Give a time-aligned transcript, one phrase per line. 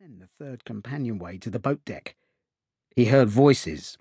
[0.00, 2.16] Then the third companionway to the boat deck.
[2.96, 3.98] He heard voices,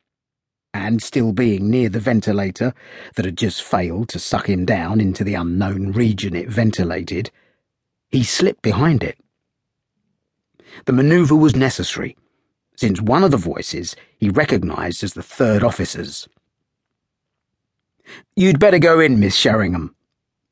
[0.74, 2.74] and still being near the ventilator
[3.16, 7.32] that had just failed to suck him down into the unknown region it ventilated,
[8.12, 9.18] he slipped behind it.
[10.86, 12.16] The maneuver was necessary,
[12.78, 16.30] since one of the voices he recognized as the third officer's.
[18.38, 19.94] You'd better go in, Miss Sheringham,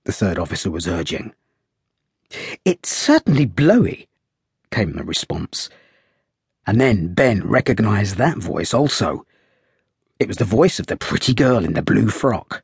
[0.04, 1.34] the third officer was urging.
[2.66, 4.07] It's certainly blowy,
[4.72, 5.70] came the response.
[6.66, 9.26] And then Ben recognized that voice also.
[10.20, 12.64] It was the voice of the pretty girl in the blue frock.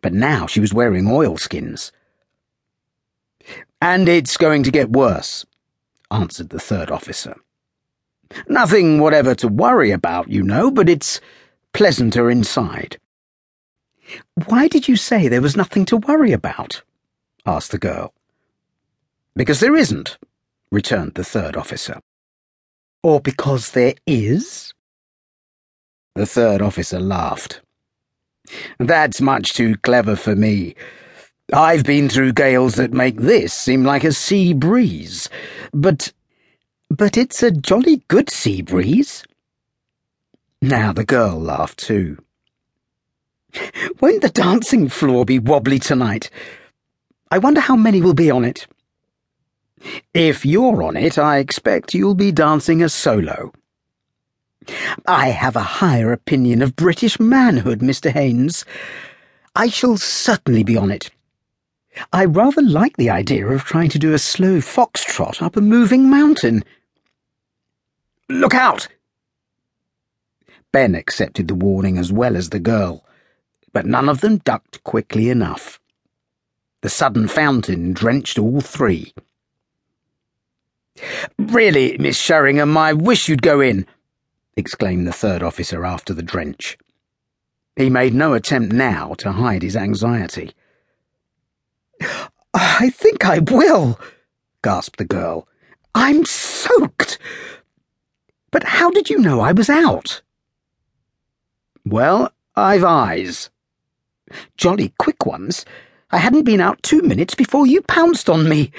[0.00, 1.90] But now she was wearing oilskins.
[3.80, 5.46] And it's going to get worse,
[6.10, 7.36] answered the third officer.
[8.48, 11.20] Nothing whatever to worry about, you know, but it's
[11.72, 12.98] pleasanter inside.
[14.46, 16.82] Why did you say there was nothing to worry about?
[17.46, 18.12] asked the girl.
[19.34, 20.18] Because there isn't,
[20.70, 22.00] returned the third officer.
[23.02, 24.72] Or because there is?
[26.14, 27.60] The third officer laughed.
[28.78, 30.74] That's much too clever for me.
[31.52, 35.28] I've been through gales that make this seem like a sea breeze,
[35.72, 36.12] but.
[36.90, 39.22] But it's a jolly good sea breeze.
[40.62, 42.18] Now the girl laughed too.
[44.00, 46.30] Won't the dancing floor be wobbly tonight?
[47.30, 48.66] I wonder how many will be on it.
[50.14, 53.52] If you're on it, I expect you'll be dancing a solo.
[55.06, 58.10] I have a higher opinion of British manhood, Mr.
[58.10, 58.64] Haynes.
[59.54, 61.10] I shall certainly be on it.
[62.12, 66.08] I rather like the idea of trying to do a slow foxtrot up a moving
[66.08, 66.64] mountain.
[68.28, 68.88] Look out!
[70.70, 73.04] Ben accepted the warning as well as the girl,
[73.72, 75.80] but none of them ducked quickly enough.
[76.82, 79.12] The sudden fountain drenched all three.
[81.38, 83.86] Really, Miss Sheringham, I wish you'd go in,
[84.56, 86.76] exclaimed the third officer after the drench.
[87.76, 90.52] He made no attempt now to hide his anxiety.
[92.54, 93.98] I think I will,
[94.62, 95.46] gasped the girl.
[95.94, 97.18] I'm soaked.
[98.50, 100.22] But how did you know I was out?
[101.84, 103.50] Well, I've eyes.
[104.56, 105.64] Jolly quick ones.
[106.10, 108.72] I hadn't been out two minutes before you pounced on me.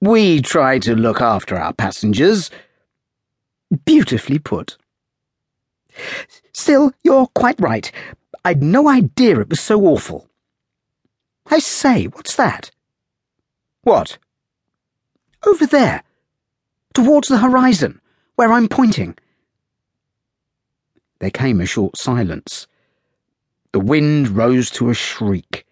[0.00, 2.50] We try to look after our passengers.
[3.84, 4.76] Beautifully put.
[6.52, 7.90] Still, you're quite right.
[8.44, 10.28] I'd no idea it was so awful.
[11.50, 12.70] I say, what's that?
[13.82, 14.18] What?
[15.46, 16.02] Over there.
[16.94, 18.00] Towards the horizon,
[18.36, 19.16] where I'm pointing.
[21.18, 22.66] There came a short silence.
[23.72, 25.66] The wind rose to a shriek,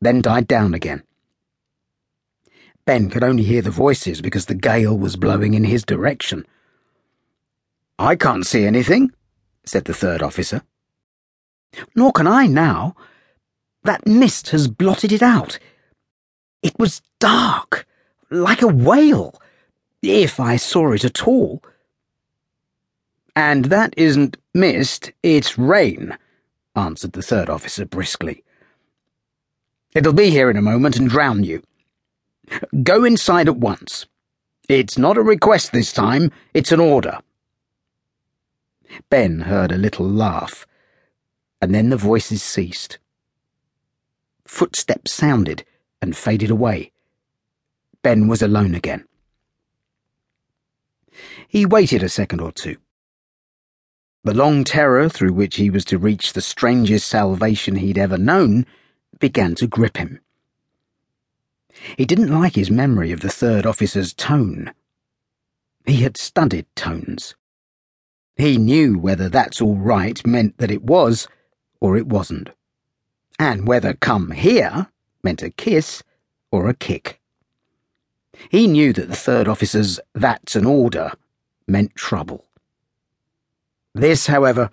[0.00, 1.02] then died down again.
[2.84, 6.44] Ben could only hear the voices because the gale was blowing in his direction.
[7.98, 9.12] I can't see anything,
[9.64, 10.62] said the third officer.
[11.94, 12.96] Nor can I now.
[13.84, 15.58] That mist has blotted it out.
[16.62, 17.86] It was dark,
[18.30, 19.40] like a whale,
[20.02, 21.62] if I saw it at all.
[23.34, 26.18] And that isn't mist, it's rain,
[26.74, 28.44] answered the third officer briskly.
[29.94, 31.62] It'll be here in a moment and drown you.
[32.82, 34.06] Go inside at once.
[34.68, 37.18] It's not a request this time, it's an order.
[39.10, 40.66] Ben heard a little laugh,
[41.60, 42.98] and then the voices ceased.
[44.46, 45.64] Footsteps sounded
[46.00, 46.92] and faded away.
[48.02, 49.04] Ben was alone again.
[51.48, 52.76] He waited a second or two.
[54.24, 58.66] The long terror through which he was to reach the strangest salvation he'd ever known
[59.18, 60.20] began to grip him.
[61.96, 64.72] He didn't like his memory of the third officer's tone.
[65.86, 67.34] He had studied tones.
[68.36, 71.28] He knew whether that's all right meant that it was,
[71.80, 72.50] or it wasn't.
[73.38, 74.88] And whether come here
[75.22, 76.02] meant a kiss
[76.50, 77.20] or a kick.
[78.50, 81.12] He knew that the third officer's that's an order
[81.66, 82.46] meant trouble.
[83.94, 84.70] This, however,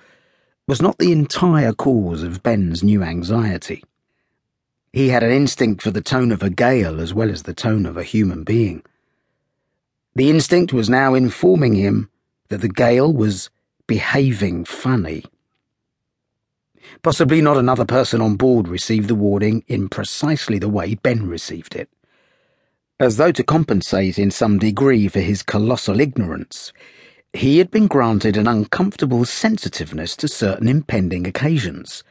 [0.67, 3.83] was not the entire cause of Ben's new anxiety.
[4.91, 7.85] He had an instinct for the tone of a gale as well as the tone
[7.85, 8.83] of a human being.
[10.15, 12.09] The instinct was now informing him
[12.47, 13.49] that the gale was
[13.87, 15.25] behaving funny.
[17.03, 21.75] Possibly not another person on board received the warning in precisely the way Ben received
[21.75, 21.89] it.
[22.99, 26.73] As though to compensate in some degree for his colossal ignorance,
[27.31, 32.03] he had been granted an uncomfortable sensitiveness to certain impending occasions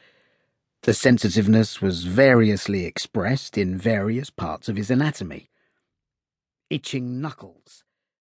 [0.82, 5.50] the sensitiveness was variously expressed in various parts of his anatomy.
[6.70, 7.84] Itching knuckles,